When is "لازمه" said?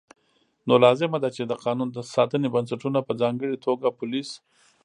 0.85-1.17